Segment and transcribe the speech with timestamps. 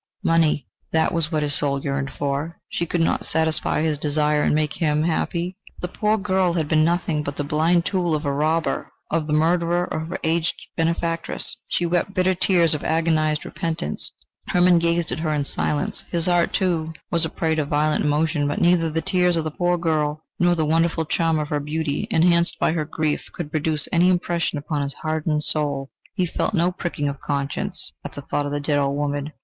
[0.23, 2.59] Money that was what his soul yearned for!
[2.69, 5.57] She could not satisfy his desire and make him happy!
[5.79, 9.33] The poor girl had been nothing but the blind tool of a robber, of the
[9.33, 11.55] murderer of her aged benefactress!...
[11.67, 14.11] She wept bitter tears of agonised repentance.
[14.47, 18.47] Hermann gazed at her in silence: his heart, too, was a prey to violent emotion,
[18.47, 22.07] but neither the tears of the poor girl, nor the wonderful charm of her beauty,
[22.09, 25.91] enhanced by her grief, could produce any impression upon his hardened soul.
[26.15, 29.31] He felt no pricking of conscience at the thought of the dead old woman.